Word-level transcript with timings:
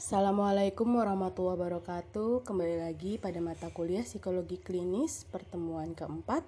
Assalamualaikum 0.00 0.96
warahmatullahi 0.96 1.60
wabarakatuh 1.60 2.48
Kembali 2.48 2.88
lagi 2.88 3.20
pada 3.20 3.36
mata 3.44 3.68
kuliah 3.68 4.00
psikologi 4.00 4.56
klinis 4.56 5.28
pertemuan 5.28 5.92
keempat 5.92 6.40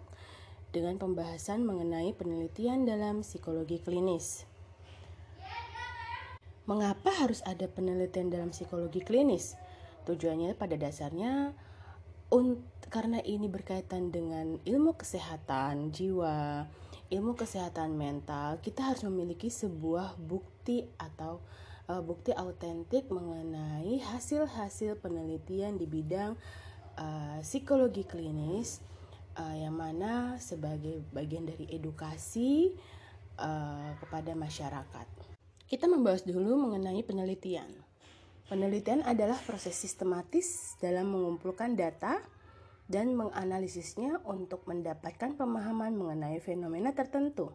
Dengan 0.73 0.97
pembahasan 0.97 1.61
mengenai 1.61 2.17
penelitian 2.17 2.89
dalam 2.89 3.21
psikologi 3.21 3.77
klinis 3.77 4.49
Mengapa 6.65 7.13
harus 7.13 7.45
ada 7.45 7.69
penelitian 7.69 8.33
dalam 8.33 8.57
psikologi 8.57 9.05
klinis? 9.05 9.53
Tujuannya 10.09 10.57
pada 10.57 10.81
dasarnya 10.81 11.53
karena 12.89 13.21
ini 13.21 13.53
berkaitan 13.53 14.09
dengan 14.09 14.57
ilmu 14.65 14.97
kesehatan 14.97 15.93
jiwa, 15.93 16.65
ilmu 17.13 17.37
kesehatan 17.37 17.93
mental, 17.93 18.57
kita 18.65 18.89
harus 18.89 19.05
memiliki 19.05 19.53
sebuah 19.53 20.17
bukti 20.17 20.89
atau 20.97 21.45
uh, 21.91 22.03
bukti 22.05 22.31
autentik 22.37 23.09
mengenai 23.11 23.99
hasil-hasil 24.03 25.01
penelitian 25.03 25.81
di 25.81 25.87
bidang 25.89 26.39
uh, 26.99 27.39
psikologi 27.43 28.07
klinis 28.07 28.85
uh, 29.39 29.57
yang 29.57 29.75
mana 29.75 30.37
sebagai 30.39 31.03
bagian 31.11 31.49
dari 31.49 31.67
edukasi 31.73 32.77
uh, 33.41 33.91
kepada 33.99 34.37
masyarakat. 34.37 35.09
Kita 35.67 35.89
membahas 35.89 36.29
dulu 36.29 36.69
mengenai 36.69 37.01
penelitian. 37.01 37.73
Penelitian 38.53 39.01
adalah 39.09 39.41
proses 39.41 39.73
sistematis 39.73 40.77
dalam 40.77 41.09
mengumpulkan 41.09 41.73
data 41.73 42.21
dan 42.85 43.17
menganalisisnya 43.17 44.21
untuk 44.29 44.69
mendapatkan 44.69 45.33
pemahaman 45.41 45.97
mengenai 45.97 46.37
fenomena 46.45 46.93
tertentu 46.93 47.49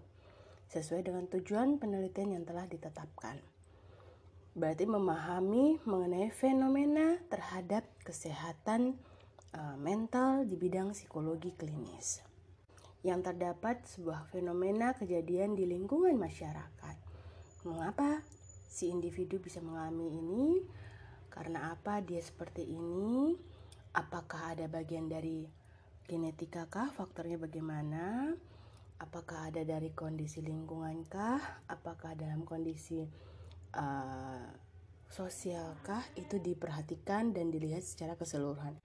sesuai 0.73 1.05
dengan 1.05 1.29
tujuan 1.29 1.77
penelitian 1.77 2.41
yang 2.41 2.43
telah 2.49 2.65
ditetapkan 2.65 3.37
berarti 4.57 4.89
memahami 4.89 5.77
mengenai 5.85 6.33
fenomena 6.33 7.21
terhadap 7.29 7.85
kesehatan 8.01 8.97
uh, 9.53 9.77
mental 9.77 10.49
di 10.49 10.57
bidang 10.57 10.97
psikologi 10.97 11.53
klinis. 11.53 12.25
Yang 13.05 13.31
terdapat 13.31 13.85
sebuah 13.85 14.25
fenomena 14.33 14.97
kejadian 14.97 15.53
di 15.53 15.69
lingkungan 15.69 16.17
masyarakat. 16.17 16.97
Mengapa 17.69 18.25
si 18.73 18.89
individu 18.89 19.37
bisa 19.37 19.61
mengalami 19.61 20.09
ini? 20.17 20.45
Karena 21.29 21.77
apa 21.77 22.01
dia 22.01 22.17
seperti 22.17 22.65
ini? 22.65 23.37
Apakah 23.93 24.57
ada 24.57 24.65
bagian 24.65 25.05
dari 25.05 25.45
genetika 26.09 26.65
kah? 26.65 26.89
Faktornya 26.89 27.37
bagaimana? 27.37 28.33
Apakah 28.97 29.53
ada 29.53 29.61
dari 29.61 29.93
kondisi 29.93 30.41
lingkungan 30.41 31.05
kah? 31.05 31.37
Apakah 31.69 32.17
dalam 32.17 32.41
kondisi 32.41 33.05
uh, 33.77 34.43
sosialkah 35.07 36.03
itu 36.19 36.41
diperhatikan 36.41 37.31
dan 37.31 37.53
dilihat 37.53 37.85
secara 37.85 38.17
keseluruhan. 38.17 38.75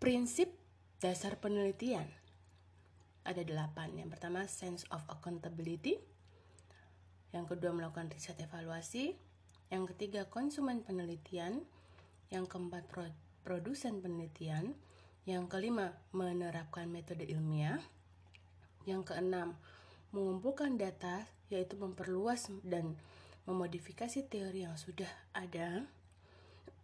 Prinsip 0.00 0.52
dasar 0.98 1.36
penelitian 1.36 2.08
ada 3.26 3.42
delapan. 3.42 3.92
Yang 3.98 4.16
pertama 4.16 4.46
sense 4.46 4.86
of 4.94 5.02
accountability, 5.10 5.98
yang 7.34 7.44
kedua 7.44 7.74
melakukan 7.74 8.08
riset 8.08 8.38
evaluasi, 8.38 9.18
yang 9.68 9.84
ketiga 9.90 10.30
konsumen 10.30 10.86
penelitian, 10.86 11.66
yang 12.30 12.46
keempat 12.46 12.86
pro 12.86 13.06
produsen 13.46 14.02
penelitian, 14.02 14.74
yang 15.26 15.46
kelima 15.46 15.94
menerapkan 16.10 16.90
metode 16.90 17.26
ilmiah, 17.26 17.78
yang 18.86 19.02
keenam 19.02 19.58
mengumpulkan 20.14 20.78
data 20.78 21.26
yaitu 21.50 21.78
memperluas 21.78 22.50
dan 22.66 22.98
memodifikasi 23.46 24.26
teori 24.26 24.66
yang 24.66 24.74
sudah 24.74 25.08
ada. 25.32 25.86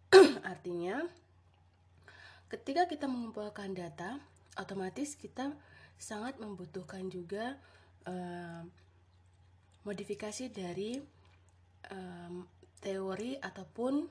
Artinya, 0.51 1.03
ketika 2.47 2.87
kita 2.87 3.05
mengumpulkan 3.05 3.75
data, 3.75 4.17
otomatis 4.55 5.19
kita 5.19 5.53
sangat 5.99 6.39
membutuhkan 6.39 7.11
juga 7.11 7.59
uh, 8.07 8.63
modifikasi 9.83 10.47
dari 10.49 10.99
um, 11.91 12.47
teori 12.79 13.35
ataupun 13.39 14.07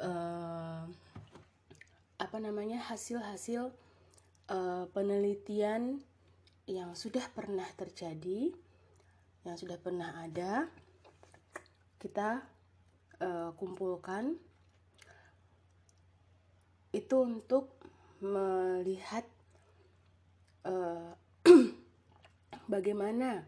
uh, 0.00 0.84
apa 2.16 2.36
namanya 2.40 2.80
hasil-hasil 2.92 3.72
uh, 4.48 4.84
penelitian 4.92 6.00
yang 6.66 6.98
sudah 6.98 7.22
pernah 7.32 7.66
terjadi, 7.78 8.50
yang 9.46 9.56
sudah 9.56 9.78
pernah 9.78 10.16
ada 10.20 10.66
kita 11.96 12.44
uh, 13.20 13.50
kumpulkan 13.56 14.36
itu 16.92 17.16
untuk 17.20 17.76
melihat 18.24 19.24
uh, 20.64 21.12
bagaimana 22.72 23.44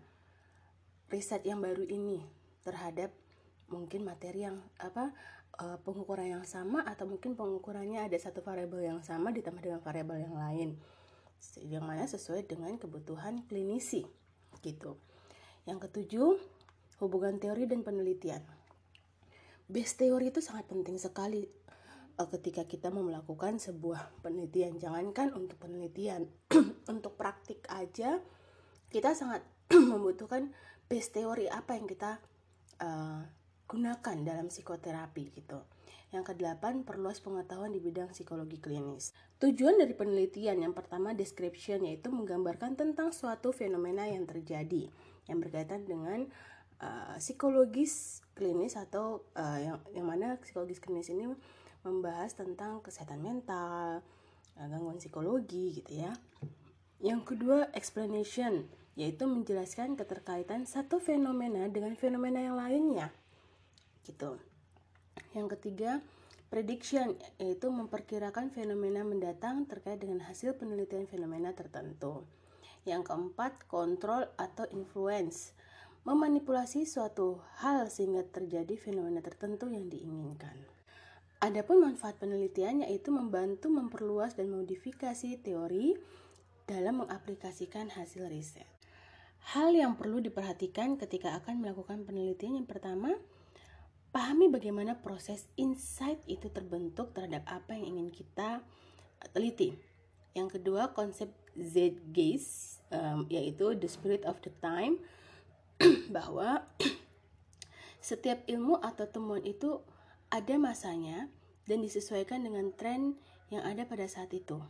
riset 1.08 1.41
yang 1.48 1.64
baru 1.64 1.88
ini 1.88 2.20
terhadap 2.60 3.12
mungkin 3.69 4.04
materi 4.04 4.44
yang 4.44 4.60
apa 4.76 5.12
uh, 5.60 5.76
pengukuran 5.81 6.41
yang 6.41 6.44
sama 6.44 6.84
atau 6.84 7.08
mungkin 7.08 7.37
pengukurannya 7.37 8.04
ada 8.04 8.16
satu 8.20 8.44
variabel 8.44 8.84
yang 8.84 9.00
sama 9.00 9.32
ditambah 9.32 9.64
dengan 9.64 9.81
variabel 9.81 10.28
yang 10.28 10.37
lain 10.37 10.76
yang 11.62 11.87
mana 11.87 12.04
sesuai 12.04 12.50
dengan 12.50 12.75
kebutuhan 12.76 13.47
klinisi 13.47 14.03
gitu. 14.60 14.98
Yang 15.64 15.88
ketujuh, 15.88 16.31
hubungan 16.98 17.38
teori 17.38 17.66
dan 17.66 17.86
penelitian. 17.86 18.42
Base 19.69 19.94
teori 20.00 20.32
itu 20.32 20.41
sangat 20.41 20.66
penting 20.66 20.97
sekali 20.97 21.44
uh, 22.19 22.28
ketika 22.28 22.64
kita 22.66 22.91
mau 22.91 23.04
melakukan 23.06 23.60
sebuah 23.62 24.25
penelitian. 24.25 24.81
Jangankan 24.81 25.37
untuk 25.37 25.60
penelitian, 25.62 26.26
untuk 26.92 27.14
praktik 27.14 27.62
aja 27.70 28.19
kita 28.88 29.12
sangat 29.12 29.44
membutuhkan 29.92 30.50
base 30.88 31.10
teori 31.12 31.47
apa 31.47 31.76
yang 31.76 31.87
kita 31.87 32.16
uh, 32.81 33.20
gunakan 33.69 34.16
dalam 34.25 34.48
psikoterapi 34.48 35.25
gitu. 35.37 35.60
Yang 36.08 36.32
kedelapan, 36.32 36.88
perluas 36.88 37.20
pengetahuan 37.20 37.69
di 37.69 37.84
bidang 37.84 38.16
psikologi 38.16 38.56
klinis. 38.56 39.12
Tujuan 39.37 39.76
dari 39.76 39.92
penelitian 39.92 40.64
yang 40.64 40.72
pertama 40.72 41.12
description 41.12 41.84
yaitu 41.84 42.08
menggambarkan 42.08 42.81
tentang 42.81 43.12
suatu 43.12 43.53
fenomena 43.53 44.08
yang 44.08 44.25
terjadi 44.25 44.88
yang 45.28 45.38
berkaitan 45.44 45.84
dengan 45.84 46.32
uh, 46.82 47.16
psikologis 47.18 48.22
klinis 48.34 48.78
atau 48.78 49.26
uh, 49.34 49.58
yang 49.58 49.78
yang 49.94 50.06
mana 50.06 50.38
psikologis 50.38 50.78
klinis 50.78 51.10
ini 51.10 51.26
membahas 51.82 52.34
tentang 52.34 52.82
kesehatan 52.82 53.22
mental, 53.22 54.02
uh, 54.58 54.66
gangguan 54.66 54.98
psikologi 55.02 55.82
gitu 55.82 56.02
ya. 56.06 56.12
Yang 56.98 57.34
kedua 57.34 57.70
explanation 57.74 58.66
yaitu 58.98 59.30
menjelaskan 59.30 59.94
keterkaitan 59.94 60.66
satu 60.66 60.98
fenomena 60.98 61.70
dengan 61.70 61.94
fenomena 61.94 62.42
yang 62.42 62.58
lainnya. 62.58 63.14
Gitu. 64.02 64.34
Yang 65.38 65.54
ketiga, 65.54 66.02
prediction 66.50 67.14
yaitu 67.38 67.70
memperkirakan 67.70 68.50
fenomena 68.50 69.06
mendatang 69.06 69.70
terkait 69.70 70.02
dengan 70.02 70.26
hasil 70.26 70.58
penelitian 70.58 71.06
fenomena 71.06 71.54
tertentu. 71.54 72.26
Yang 72.82 73.06
keempat, 73.06 73.70
kontrol 73.70 74.26
atau 74.34 74.66
influence 74.74 75.54
memanipulasi 76.08 76.88
suatu 76.88 77.44
hal 77.60 77.92
sehingga 77.92 78.24
terjadi 78.24 78.80
fenomena 78.80 79.20
tertentu 79.20 79.69
yang 79.69 79.92
diinginkan. 79.92 80.56
Adapun 81.44 81.84
manfaat 81.84 82.16
penelitian 82.16 82.80
yaitu 82.80 83.12
membantu 83.12 83.69
memperluas 83.69 84.32
dan 84.32 84.48
modifikasi 84.48 85.36
teori 85.44 86.00
dalam 86.64 87.04
mengaplikasikan 87.04 87.92
hasil 87.92 88.24
riset. 88.32 88.64
Hal 89.52 89.76
yang 89.76 90.00
perlu 90.00 90.24
diperhatikan 90.24 90.96
ketika 90.96 91.36
akan 91.44 91.60
melakukan 91.60 92.08
penelitian 92.08 92.64
yang 92.64 92.69
pertama, 92.69 93.12
pahami 94.08 94.48
bagaimana 94.48 94.96
proses 94.98 95.44
insight 95.60 96.19
itu 96.25 96.49
terbentuk 96.49 97.12
terhadap 97.12 97.44
apa 97.44 97.76
yang 97.76 97.96
ingin 97.96 98.08
kita 98.08 98.64
teliti. 99.37 99.76
Yang 100.32 100.58
kedua, 100.60 100.96
konsep 100.96 101.28
um, 102.93 103.28
yaitu 103.28 103.76
the 103.76 103.88
spirit 103.88 104.25
of 104.25 104.40
the 104.40 104.52
time, 104.64 104.99
bahwa 106.16 106.66
setiap 108.08 108.42
ilmu 108.46 108.78
atau 108.82 109.06
temuan 109.06 109.42
itu 109.46 109.78
ada 110.28 110.54
masanya 110.60 111.30
dan 111.69 111.80
disesuaikan 111.80 112.42
dengan 112.44 112.72
tren 112.75 113.16
yang 113.48 113.64
ada 113.64 113.84
pada 113.88 114.04
saat 114.04 114.32
itu. 114.34 114.60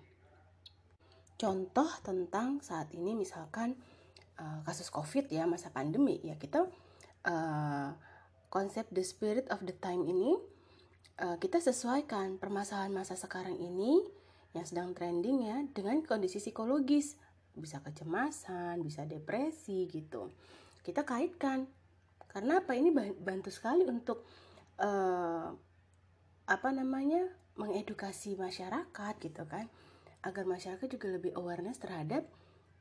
Contoh 1.38 1.88
tentang 2.02 2.58
saat 2.58 2.90
ini 2.94 3.14
misalkan 3.14 3.78
uh, 4.42 4.60
kasus 4.66 4.90
COVID 4.90 5.30
ya 5.30 5.46
masa 5.46 5.70
pandemi 5.70 6.18
ya 6.22 6.34
kita 6.34 6.66
uh, 7.30 7.90
konsep 8.50 8.90
the 8.90 9.06
spirit 9.06 9.46
of 9.54 9.62
the 9.62 9.74
time 9.78 10.02
ini 10.02 10.34
uh, 11.22 11.38
kita 11.38 11.62
sesuaikan 11.62 12.42
permasalahan 12.42 12.90
masa 12.90 13.14
sekarang 13.14 13.54
ini 13.54 14.02
yang 14.50 14.66
sedang 14.66 14.90
trending 14.98 15.46
ya 15.46 15.62
dengan 15.70 16.02
kondisi 16.02 16.42
psikologis 16.42 17.14
bisa 17.54 17.82
kecemasan, 17.82 18.82
bisa 18.82 19.06
depresi 19.06 19.86
gitu 19.90 20.30
kita 20.88 21.04
kaitkan 21.04 21.68
karena 22.32 22.64
apa 22.64 22.72
ini 22.72 22.88
bantu 23.20 23.52
sekali 23.52 23.84
untuk 23.84 24.24
uh, 24.80 25.52
apa 26.48 26.68
namanya 26.72 27.28
mengedukasi 27.60 28.40
masyarakat 28.40 29.14
gitu 29.20 29.44
kan 29.44 29.68
agar 30.24 30.48
masyarakat 30.48 30.88
juga 30.88 31.12
lebih 31.12 31.36
awareness 31.36 31.76
terhadap 31.76 32.24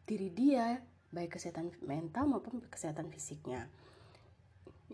diri 0.07 0.31
dia 0.31 0.80
baik 1.12 1.36
kesehatan 1.36 1.75
mental 1.83 2.31
maupun 2.31 2.63
kesehatan 2.71 3.12
fisiknya. 3.12 3.68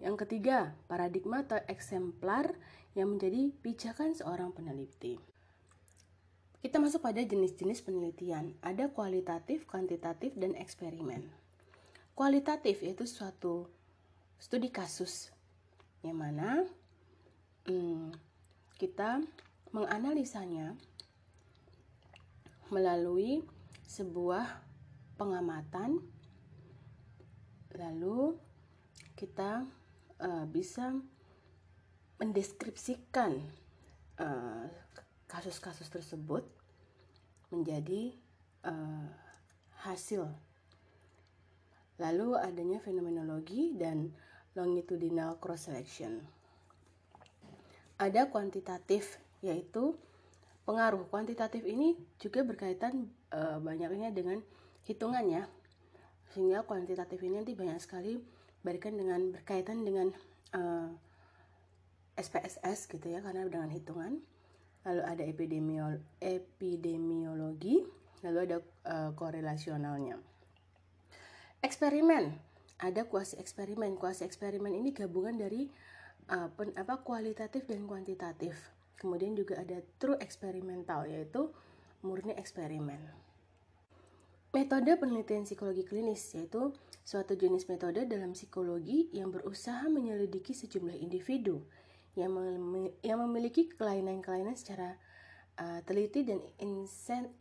Yang 0.01 0.25
ketiga, 0.25 0.73
paradigma 0.89 1.45
atau 1.45 1.61
eksemplar 1.69 2.57
yang 2.97 3.13
menjadi 3.13 3.53
pijakan 3.61 4.17
seorang 4.17 4.49
peneliti. 4.53 5.21
Kita 6.65 6.81
masuk 6.81 7.05
pada 7.05 7.21
jenis-jenis 7.21 7.85
penelitian. 7.85 8.57
Ada 8.65 8.89
kualitatif, 8.89 9.69
kuantitatif, 9.69 10.33
dan 10.33 10.57
eksperimen. 10.57 11.42
Kualitatif 12.13 12.85
yaitu 12.85 13.09
suatu 13.09 13.65
studi 14.37 14.69
kasus 14.69 15.33
yang 16.05 16.21
mana 16.21 16.67
hmm, 17.65 18.13
kita 18.77 19.23
menganalisanya 19.73 20.77
melalui 22.69 23.41
sebuah 23.89 24.45
pengamatan 25.17 26.01
lalu 27.73 28.37
kita 29.17 29.65
uh, 30.21 30.45
bisa 30.45 30.93
mendeskripsikan 32.21 33.41
uh, 34.21 34.69
kasus-kasus 35.25 35.89
tersebut 35.89 36.45
menjadi 37.49 38.13
uh, 38.65 39.09
hasil 39.81 40.29
lalu 42.01 42.33
adanya 42.37 42.81
fenomenologi 42.81 43.77
dan 43.77 44.09
longitudinal 44.57 45.37
cross 45.37 45.69
selection. 45.69 46.21
Ada 48.01 48.29
kuantitatif 48.29 49.21
yaitu 49.45 49.93
pengaruh. 50.65 51.05
Kuantitatif 51.09 51.61
ini 51.65 51.97
juga 52.17 52.41
berkaitan 52.41 53.09
e, 53.29 53.41
banyaknya 53.61 54.09
dengan 54.09 54.41
hitungannya 54.89 55.45
sehingga 56.33 56.65
kuantitatif 56.65 57.21
ini 57.21 57.45
nanti 57.45 57.53
banyak 57.53 57.77
sekali 57.77 58.17
berikan 58.65 58.97
dengan 58.97 59.29
berkaitan 59.29 59.85
dengan 59.85 60.09
e, 60.49 60.61
SPSS 62.17 62.89
gitu 62.89 63.05
ya 63.09 63.21
karena 63.21 63.45
dengan 63.45 63.69
hitungan. 63.69 64.21
Lalu 64.83 65.01
ada 65.05 65.23
epidemiol 65.23 65.93
epidemiologi 66.19 67.85
lalu 68.23 68.37
ada 68.49 68.57
e, 68.83 68.95
korelasionalnya 69.15 70.33
eksperimen 71.63 72.35
ada 72.83 73.07
kuasi 73.07 73.39
eksperimen. 73.39 73.95
Kuasi 73.95 74.27
eksperimen 74.27 74.75
ini 74.75 74.91
gabungan 74.91 75.39
dari 75.39 75.71
uh, 76.27 76.51
pen, 76.51 76.75
apa 76.75 76.99
kualitatif 76.99 77.63
dan 77.65 77.87
kuantitatif. 77.87 78.53
Kemudian 78.99 79.33
juga 79.33 79.59
ada 79.63 79.79
true 79.97 80.19
eksperimental 80.19 81.07
yaitu 81.07 81.51
murni 82.03 82.35
eksperimen. 82.35 82.99
Metode 84.53 84.93
penelitian 85.01 85.47
psikologi 85.47 85.81
klinis 85.87 86.21
yaitu 86.37 86.75
suatu 87.01 87.33
jenis 87.33 87.65
metode 87.71 88.05
dalam 88.05 88.37
psikologi 88.37 89.09
yang 89.15 89.33
berusaha 89.33 89.89
menyelidiki 89.89 90.53
sejumlah 90.53 90.93
individu 90.99 91.65
yang, 92.13 92.29
yang 93.01 93.17
memiliki 93.25 93.65
kelainan-kelainan 93.73 94.53
secara 94.53 94.93
uh, 95.57 95.81
teliti 95.89 96.21
dan 96.21 96.37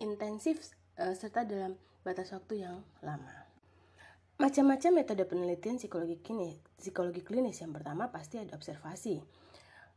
intensif 0.00 0.72
uh, 0.96 1.12
serta 1.12 1.44
dalam 1.44 1.76
batas 2.00 2.32
waktu 2.32 2.64
yang 2.64 2.80
lama. 3.04 3.41
Macam-macam 4.40 4.90
metode 5.05 5.25
penelitian 5.29 5.76
psikologi 5.76 6.17
klinis, 6.20 6.56
psikologi 6.81 7.20
klinis 7.20 7.61
yang 7.61 7.73
pertama 7.75 8.08
pasti 8.08 8.40
ada 8.40 8.56
observasi. 8.56 9.20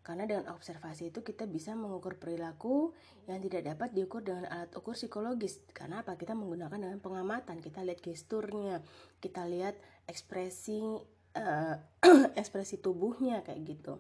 Karena 0.06 0.30
dengan 0.30 0.54
observasi 0.54 1.10
itu 1.10 1.26
kita 1.26 1.50
bisa 1.50 1.74
mengukur 1.74 2.22
perilaku 2.22 2.94
yang 3.26 3.42
tidak 3.42 3.74
dapat 3.74 3.90
diukur 3.90 4.22
dengan 4.22 4.46
alat 4.46 4.70
ukur 4.78 4.94
psikologis. 4.94 5.66
Karena 5.74 6.06
apa? 6.06 6.14
Kita 6.14 6.38
menggunakan 6.38 6.78
dengan 6.78 7.02
pengamatan, 7.02 7.58
kita 7.58 7.82
lihat 7.82 8.06
gesturnya, 8.06 8.86
kita 9.18 9.50
lihat 9.50 9.74
ekspresi 10.06 11.02
uh, 11.34 11.76
ekspresi 12.40 12.78
tubuhnya 12.78 13.42
kayak 13.42 13.66
gitu. 13.66 13.98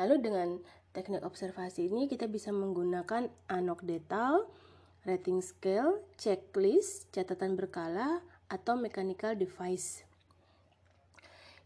Lalu 0.00 0.14
dengan 0.24 0.48
teknik 0.96 1.20
observasi 1.20 1.92
ini 1.92 2.08
kita 2.08 2.24
bisa 2.24 2.48
menggunakan 2.48 3.28
anekdotal, 3.52 4.48
rating 5.04 5.44
scale, 5.44 6.00
checklist, 6.16 7.12
catatan 7.12 7.52
berkala, 7.52 8.24
atau 8.54 8.78
mechanical 8.78 9.34
device. 9.34 10.06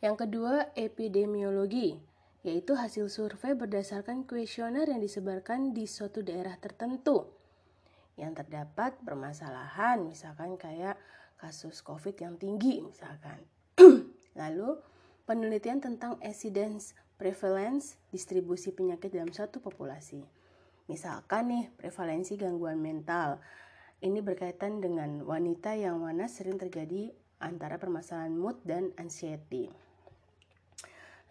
Yang 0.00 0.25
kedua, 0.25 0.73
epidemiologi, 0.73 2.00
yaitu 2.40 2.73
hasil 2.81 3.12
survei 3.12 3.52
berdasarkan 3.52 4.25
kuesioner 4.25 4.88
yang 4.88 5.05
disebarkan 5.05 5.76
di 5.76 5.85
suatu 5.85 6.25
daerah 6.25 6.56
tertentu 6.56 7.38
yang 8.19 8.35
terdapat 8.35 8.99
permasalahan, 9.06 10.02
misalkan 10.02 10.58
kayak 10.58 10.99
kasus 11.38 11.81
COVID 11.87 12.19
yang 12.19 12.35
tinggi, 12.35 12.82
misalkan. 12.82 13.38
Lalu, 14.40 14.75
penelitian 15.23 15.79
tentang 15.79 16.19
incidence, 16.19 16.99
prevalence, 17.14 17.94
distribusi 18.11 18.75
penyakit 18.75 19.14
dalam 19.14 19.31
suatu 19.31 19.62
populasi. 19.62 20.26
Misalkan 20.90 21.46
nih, 21.46 21.64
prevalensi 21.79 22.35
gangguan 22.35 22.82
mental 22.82 23.38
ini 23.99 24.23
berkaitan 24.23 24.79
dengan 24.79 25.27
wanita 25.27 25.75
yang 25.75 25.99
mana 25.99 26.31
sering 26.31 26.55
terjadi 26.55 27.11
antara 27.43 27.83
permasalahan 27.83 28.35
mood 28.35 28.59
dan 28.62 28.95
anxiety. 28.95 29.67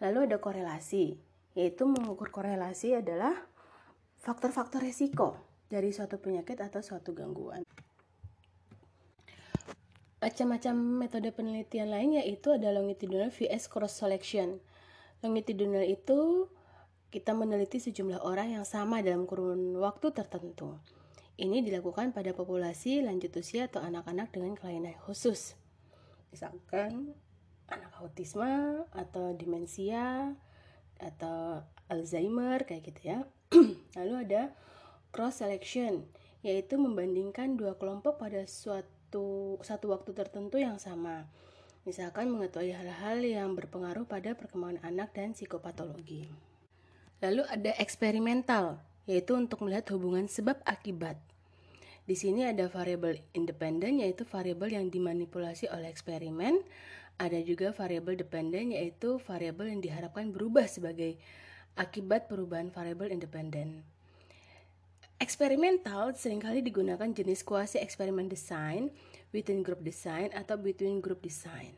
Lalu 0.04 0.28
ada 0.28 0.36
korelasi, 0.36 1.16
yaitu 1.56 1.88
mengukur 1.88 2.28
korelasi 2.28 3.00
adalah 3.00 3.34
faktor-faktor 4.20 4.84
resiko 4.84 5.40
dari 5.66 5.90
suatu 5.90 6.20
penyakit 6.20 6.60
atau 6.60 6.84
suatu 6.84 7.16
gangguan. 7.16 7.64
Macam-macam 10.18 10.74
metode 11.06 11.30
penelitian 11.30 11.94
lain 11.94 12.18
yaitu 12.18 12.50
ada 12.50 12.74
longitudinal 12.74 13.30
vs 13.30 13.70
cross 13.70 14.02
selection. 14.02 14.58
Longitudinal 15.22 15.86
itu 15.86 16.50
kita 17.08 17.32
meneliti 17.32 17.80
sejumlah 17.80 18.20
orang 18.26 18.60
yang 18.60 18.66
sama 18.66 19.00
dalam 19.00 19.24
kurun 19.24 19.78
waktu 19.78 20.10
tertentu. 20.10 20.76
Ini 21.38 21.62
dilakukan 21.62 22.10
pada 22.10 22.34
populasi 22.34 22.98
lanjut 23.06 23.30
usia 23.38 23.70
atau 23.70 23.78
anak-anak 23.78 24.34
dengan 24.34 24.58
kelainan 24.58 24.98
khusus. 25.06 25.54
Misalkan 26.34 27.14
anak 27.70 27.94
autisme 28.02 28.82
atau 28.90 29.38
demensia 29.38 30.34
atau 30.98 31.62
Alzheimer 31.86 32.66
kayak 32.66 32.90
gitu 32.90 33.00
ya. 33.14 33.18
Lalu 34.02 34.14
ada 34.26 34.50
cross 35.14 35.38
selection 35.38 36.10
yaitu 36.42 36.74
membandingkan 36.74 37.54
dua 37.54 37.78
kelompok 37.78 38.18
pada 38.18 38.42
suatu 38.50 39.62
satu 39.62 39.94
waktu 39.94 40.10
tertentu 40.18 40.58
yang 40.58 40.82
sama. 40.82 41.30
Misalkan 41.86 42.34
mengetahui 42.34 42.74
hal-hal 42.74 43.22
yang 43.22 43.54
berpengaruh 43.54 44.10
pada 44.10 44.34
perkembangan 44.34 44.82
anak 44.82 45.14
dan 45.14 45.38
psikopatologi. 45.38 46.26
Lalu 47.22 47.46
ada 47.46 47.78
eksperimental, 47.78 48.82
yaitu 49.08 49.32
untuk 49.32 49.64
melihat 49.64 49.88
hubungan 49.96 50.28
sebab 50.28 50.60
akibat. 50.68 51.16
Di 52.04 52.12
sini 52.16 52.44
ada 52.44 52.68
variabel 52.68 53.24
independen 53.32 54.04
yaitu 54.04 54.28
variabel 54.28 54.76
yang 54.76 54.86
dimanipulasi 54.92 55.68
oleh 55.72 55.88
eksperimen. 55.88 56.60
Ada 57.18 57.42
juga 57.42 57.72
variabel 57.72 58.20
dependen 58.20 58.76
yaitu 58.76 59.16
variabel 59.24 59.72
yang 59.72 59.80
diharapkan 59.80 60.30
berubah 60.30 60.68
sebagai 60.68 61.16
akibat 61.74 62.28
perubahan 62.28 62.68
variabel 62.68 63.10
independen. 63.10 63.82
Eksperimental 65.18 66.14
sering 66.14 66.38
kali 66.38 66.62
digunakan 66.62 67.10
jenis 67.10 67.42
kuasi 67.42 67.82
eksperimen 67.82 68.30
design, 68.30 68.94
within 69.34 69.66
group 69.66 69.82
design, 69.82 70.30
atau 70.30 70.54
between 70.54 71.02
group 71.02 71.18
design. 71.26 71.74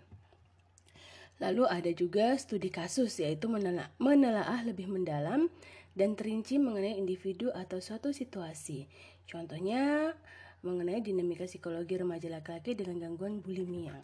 Lalu 1.40 1.64
ada 1.64 1.88
juga 1.96 2.37
studi 2.37 2.68
kasus 2.68 3.16
yaitu 3.16 3.49
menelaah 3.96 4.60
lebih 4.60 4.92
mendalam 4.92 5.49
dan 5.94 6.14
terinci 6.14 6.56
mengenai 6.56 6.97
individu 6.97 7.50
atau 7.50 7.82
suatu 7.82 8.14
situasi. 8.14 8.87
Contohnya 9.26 10.14
mengenai 10.61 11.00
dinamika 11.00 11.49
psikologi 11.49 11.97
remaja 11.97 12.28
laki-laki 12.28 12.76
dengan 12.76 13.00
gangguan 13.00 13.40
bulimia. 13.40 13.97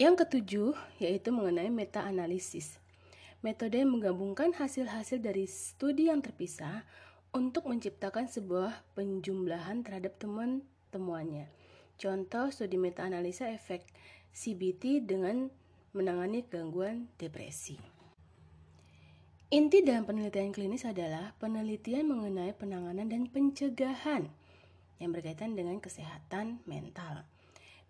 Yang 0.00 0.24
ketujuh 0.24 0.72
yaitu 1.02 1.28
mengenai 1.34 1.68
meta-analisis. 1.68 2.80
Metode 3.40 3.80
yang 3.80 3.92
menggabungkan 3.96 4.52
hasil-hasil 4.52 5.20
dari 5.20 5.48
studi 5.48 6.12
yang 6.12 6.20
terpisah 6.20 6.84
untuk 7.32 7.68
menciptakan 7.68 8.28
sebuah 8.28 8.84
penjumlahan 8.96 9.80
terhadap 9.80 10.16
temuan-temuannya. 10.20 11.48
Contoh 12.00 12.48
studi 12.52 12.80
meta-analisa 12.80 13.48
efek 13.52 13.84
CBT 14.32 15.04
dengan 15.04 15.52
menangani 15.92 16.46
gangguan 16.46 17.10
depresi. 17.18 17.99
Inti 19.50 19.82
dalam 19.82 20.06
penelitian 20.06 20.54
klinis 20.54 20.86
adalah 20.86 21.34
penelitian 21.42 22.06
mengenai 22.06 22.54
penanganan 22.54 23.10
dan 23.10 23.26
pencegahan 23.26 24.30
yang 25.02 25.10
berkaitan 25.10 25.58
dengan 25.58 25.82
kesehatan 25.82 26.62
mental. 26.70 27.26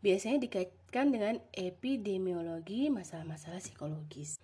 Biasanya 0.00 0.40
dikaitkan 0.40 1.12
dengan 1.12 1.36
epidemiologi 1.52 2.88
masalah-masalah 2.88 3.60
psikologis. 3.60 4.40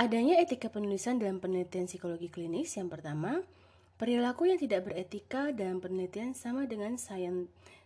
Adanya 0.00 0.40
etika 0.40 0.72
penulisan 0.72 1.20
dalam 1.20 1.36
penelitian 1.36 1.84
psikologi 1.84 2.32
klinis 2.32 2.80
yang 2.80 2.88
pertama, 2.88 3.44
Perilaku 4.02 4.50
yang 4.50 4.58
tidak 4.58 4.90
beretika 4.90 5.54
dalam 5.54 5.78
penelitian 5.78 6.34
sama 6.34 6.66
dengan 6.66 6.98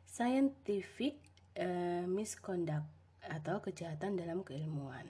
scientific 0.08 1.20
uh, 1.60 2.08
misconduct 2.08 2.88
atau 3.20 3.60
kejahatan 3.60 4.16
dalam 4.16 4.40
keilmuan. 4.40 5.04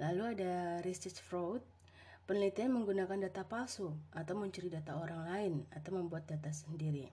Lalu 0.00 0.32
ada 0.32 0.80
research 0.80 1.20
fraud, 1.20 1.60
penelitian 2.28 2.76
menggunakan 2.76 3.24
data 3.24 3.48
palsu 3.48 3.96
atau 4.12 4.36
mencuri 4.36 4.68
data 4.68 5.00
orang 5.00 5.24
lain 5.32 5.54
atau 5.72 5.96
membuat 5.96 6.28
data 6.28 6.52
sendiri. 6.52 7.08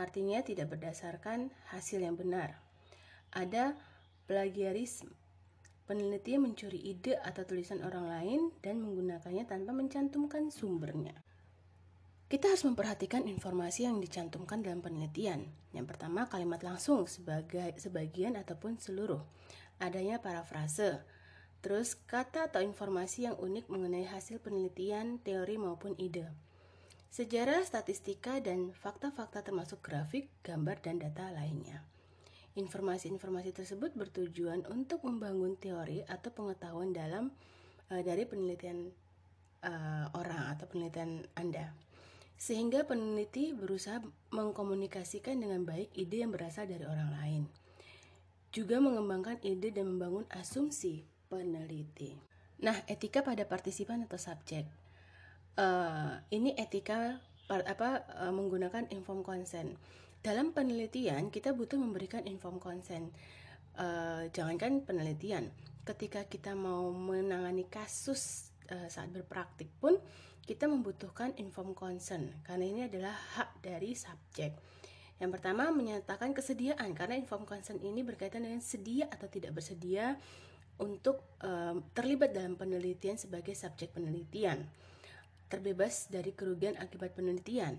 Artinya 0.00 0.40
tidak 0.40 0.72
berdasarkan 0.72 1.52
hasil 1.76 2.00
yang 2.00 2.16
benar. 2.16 2.56
Ada 3.36 3.76
plagiarisme, 4.24 5.12
peneliti 5.84 6.40
mencuri 6.40 6.80
ide 6.80 7.20
atau 7.20 7.44
tulisan 7.44 7.84
orang 7.84 8.08
lain 8.08 8.40
dan 8.64 8.80
menggunakannya 8.80 9.44
tanpa 9.44 9.76
mencantumkan 9.76 10.48
sumbernya. 10.48 11.12
Kita 12.26 12.50
harus 12.50 12.66
memperhatikan 12.66 13.28
informasi 13.28 13.86
yang 13.86 14.02
dicantumkan 14.02 14.64
dalam 14.64 14.82
penelitian. 14.82 15.46
Yang 15.70 15.94
pertama, 15.94 16.26
kalimat 16.26 16.58
langsung 16.64 17.06
sebagai 17.06 17.76
sebagian 17.78 18.34
ataupun 18.40 18.82
seluruh. 18.82 19.22
Adanya 19.78 20.18
parafrase. 20.18 21.04
Terus 21.64 21.96
kata 21.96 22.48
atau 22.48 22.62
informasi 22.62 23.26
yang 23.26 23.36
unik 23.36 23.66
mengenai 23.72 24.06
hasil 24.06 24.38
penelitian, 24.40 25.18
teori 25.20 25.58
maupun 25.58 25.96
ide. 25.98 26.30
Sejarah, 27.10 27.64
statistika, 27.64 28.38
dan 28.44 28.76
fakta-fakta 28.76 29.40
termasuk 29.40 29.80
grafik, 29.80 30.28
gambar, 30.44 30.78
dan 30.84 31.00
data 31.00 31.32
lainnya. 31.32 31.80
Informasi-informasi 32.56 33.52
tersebut 33.52 33.92
bertujuan 33.96 34.64
untuk 34.68 35.04
membangun 35.04 35.56
teori 35.56 36.04
atau 36.08 36.32
pengetahuan 36.32 36.92
dalam 36.92 37.32
uh, 37.92 38.02
dari 38.04 38.24
penelitian 38.24 38.92
uh, 39.64 40.12
orang 40.16 40.56
atau 40.56 40.64
penelitian 40.68 41.24
Anda 41.36 41.86
sehingga 42.36 42.84
peneliti 42.84 43.56
berusaha 43.56 44.04
mengkomunikasikan 44.28 45.40
dengan 45.40 45.64
baik 45.64 45.88
ide 45.96 46.20
yang 46.20 46.32
berasal 46.36 46.68
dari 46.68 46.84
orang 46.84 47.10
lain. 47.16 47.42
Juga 48.52 48.76
mengembangkan 48.80 49.40
ide 49.40 49.72
dan 49.72 49.96
membangun 49.96 50.28
asumsi 50.32 51.04
peneliti. 51.28 52.16
Nah, 52.62 52.76
etika 52.88 53.20
pada 53.20 53.44
partisipan 53.44 54.08
atau 54.08 54.16
subjek. 54.16 54.64
Uh, 55.56 56.20
ini 56.32 56.52
etika 56.56 57.20
apa 57.48 58.04
uh, 58.20 58.32
menggunakan 58.32 58.88
informed 58.92 59.24
consent. 59.24 59.76
Dalam 60.20 60.50
penelitian 60.56 61.30
kita 61.30 61.52
butuh 61.52 61.78
memberikan 61.78 62.24
informed 62.24 62.60
consent. 62.60 63.12
Uh, 63.76 64.24
jangankan 64.32 64.80
penelitian, 64.88 65.52
ketika 65.84 66.24
kita 66.24 66.56
mau 66.56 66.88
menangani 66.96 67.68
kasus 67.68 68.48
uh, 68.72 68.88
saat 68.88 69.12
berpraktik 69.12 69.68
pun 69.78 70.00
kita 70.46 70.70
membutuhkan 70.70 71.34
inform 71.42 71.74
consent 71.74 72.30
karena 72.46 72.64
ini 72.64 72.80
adalah 72.86 73.12
hak 73.12 73.60
dari 73.60 73.92
subjek. 73.98 74.54
Yang 75.16 75.30
pertama 75.40 75.72
menyatakan 75.72 76.36
kesediaan 76.36 76.92
karena 76.92 77.16
inform 77.16 77.48
consent 77.48 77.80
ini 77.82 78.04
berkaitan 78.04 78.44
dengan 78.44 78.60
sedia 78.60 79.08
atau 79.08 79.26
tidak 79.26 79.56
bersedia 79.56 80.14
untuk 80.76 81.24
um, 81.40 81.80
terlibat 81.96 82.36
dalam 82.36 82.56
penelitian 82.56 83.16
sebagai 83.16 83.56
subjek 83.56 83.96
penelitian. 83.96 84.68
Terbebas 85.46 86.10
dari 86.10 86.34
kerugian 86.34 86.74
akibat 86.76 87.14
penelitian 87.14 87.78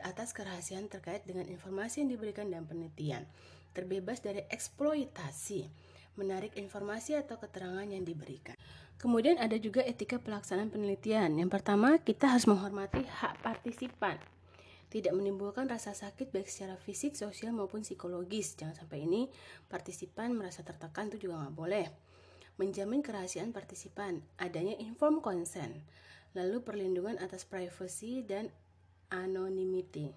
atas 0.00 0.32
kerahasiaan 0.32 0.88
terkait 0.88 1.28
dengan 1.28 1.44
informasi 1.44 2.00
yang 2.00 2.10
diberikan 2.16 2.48
dalam 2.48 2.64
penelitian. 2.64 3.28
Terbebas 3.76 4.24
dari 4.24 4.40
eksploitasi, 4.48 5.68
menarik 6.16 6.56
informasi 6.56 7.20
atau 7.20 7.36
keterangan 7.36 7.84
yang 7.84 8.00
diberikan. 8.02 8.56
Kemudian 8.98 9.38
ada 9.38 9.54
juga 9.60 9.84
etika 9.84 10.18
pelaksanaan 10.18 10.72
penelitian. 10.72 11.36
Yang 11.38 11.50
pertama, 11.54 12.00
kita 12.00 12.34
harus 12.34 12.48
menghormati 12.50 13.04
hak 13.06 13.44
partisipan. 13.44 14.18
Tidak 14.88 15.12
menimbulkan 15.12 15.68
rasa 15.68 15.92
sakit 15.92 16.32
baik 16.32 16.48
secara 16.48 16.74
fisik, 16.80 17.12
sosial 17.12 17.52
maupun 17.52 17.84
psikologis. 17.84 18.56
Jangan 18.56 18.74
sampai 18.74 19.04
ini 19.04 19.28
partisipan 19.68 20.32
merasa 20.32 20.64
tertekan 20.64 21.12
itu 21.12 21.28
juga 21.28 21.44
nggak 21.44 21.54
boleh. 21.54 21.86
Menjamin 22.58 23.06
kerahasiaan 23.06 23.54
partisipan, 23.54 24.18
adanya 24.34 24.74
inform 24.82 25.22
consent, 25.22 25.78
lalu 26.34 26.58
perlindungan 26.60 27.16
atas 27.22 27.46
privacy 27.46 28.26
dan 28.26 28.50
anonymity. 29.14 30.10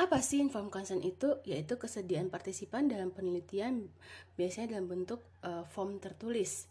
Apa 0.00 0.24
sih 0.24 0.40
inform 0.40 0.72
consent 0.72 1.04
itu? 1.04 1.36
Yaitu 1.44 1.76
kesediaan 1.76 2.32
partisipan 2.32 2.88
dalam 2.88 3.12
penelitian 3.12 3.92
biasanya 4.40 4.80
dalam 4.80 4.88
bentuk 4.88 5.20
uh, 5.44 5.68
form 5.68 6.00
tertulis 6.00 6.64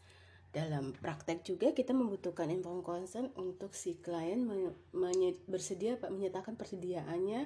dalam 0.50 0.98
praktek 0.98 1.46
juga 1.46 1.78
kita 1.78 1.94
membutuhkan 1.94 2.50
informed 2.50 2.82
consent 2.82 3.30
untuk 3.38 3.78
si 3.78 4.01
klien 4.01 4.42
bersedia 5.46 6.01
menyatakan 6.10 6.58
persediaannya 6.58 7.46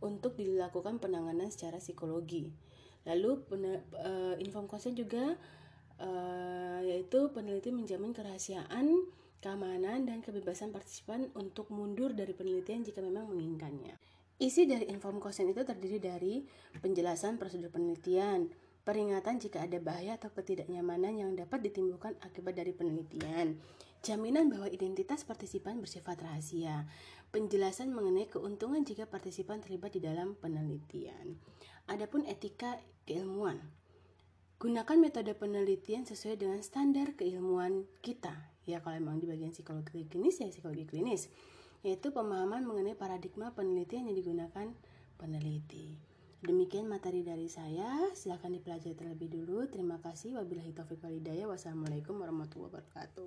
untuk 0.00 0.32
dilakukan 0.40 0.96
penanganan 0.96 1.52
secara 1.52 1.76
psikologi. 1.76 2.48
Lalu 3.04 3.30
uh, 3.52 4.34
informed 4.40 4.72
consent 4.72 4.96
juga 4.96 5.36
uh, 6.02 6.80
yaitu 6.82 7.30
peneliti 7.30 7.70
menjamin 7.70 8.14
kerahasiaan, 8.14 9.06
keamanan 9.38 10.06
dan 10.06 10.18
kebebasan 10.18 10.74
partisipan 10.74 11.30
untuk 11.38 11.70
mundur 11.70 12.10
dari 12.14 12.34
penelitian 12.34 12.82
jika 12.82 12.98
memang 12.98 13.30
menginginkannya. 13.30 13.94
Isi 14.38 14.70
dari 14.70 14.86
informed 14.86 15.18
consent 15.18 15.50
itu 15.50 15.66
terdiri 15.66 15.98
dari 15.98 16.34
penjelasan 16.78 17.42
prosedur 17.42 17.74
penelitian, 17.74 18.46
peringatan 18.86 19.42
jika 19.42 19.66
ada 19.66 19.82
bahaya 19.82 20.14
atau 20.14 20.30
ketidaknyamanan 20.30 21.18
yang 21.18 21.34
dapat 21.34 21.66
ditimbulkan 21.66 22.14
akibat 22.22 22.54
dari 22.54 22.70
penelitian, 22.70 23.58
jaminan 24.00 24.46
bahwa 24.46 24.70
identitas 24.70 25.26
partisipan 25.26 25.82
bersifat 25.82 26.22
rahasia, 26.22 26.86
penjelasan 27.34 27.90
mengenai 27.90 28.30
keuntungan 28.30 28.86
jika 28.86 29.10
partisipan 29.10 29.58
terlibat 29.58 29.98
di 29.98 30.00
dalam 30.06 30.38
penelitian. 30.38 31.34
Adapun 31.90 32.22
etika 32.24 32.78
keilmuan. 33.04 33.58
Gunakan 34.58 34.98
metode 34.98 35.38
penelitian 35.38 36.02
sesuai 36.02 36.34
dengan 36.34 36.58
standar 36.66 37.14
keilmuan 37.14 37.86
kita. 38.02 38.34
Ya 38.66 38.82
kalau 38.82 38.98
memang 38.98 39.22
di 39.22 39.30
bagian 39.30 39.54
psikologi 39.54 40.02
klinis 40.10 40.42
ya 40.42 40.50
psikologi 40.50 40.82
klinis, 40.82 41.30
yaitu 41.86 42.10
pemahaman 42.10 42.66
mengenai 42.66 42.98
paradigma 42.98 43.54
penelitian 43.54 44.10
yang 44.10 44.18
digunakan 44.18 44.66
peneliti. 45.14 45.94
Demikian 46.42 46.90
materi 46.90 47.22
dari 47.22 47.46
saya. 47.46 48.10
Silahkan 48.18 48.50
dipelajari 48.50 48.98
terlebih 48.98 49.30
dulu. 49.30 49.66
Terima 49.70 50.02
kasih. 50.02 50.42
Wabillahi 50.42 50.74
taufiq 50.74 51.02
walhidayah. 51.06 51.46
Wassalamualaikum 51.46 52.18
warahmatullahi 52.18 52.78
wabarakatuh. 52.78 53.26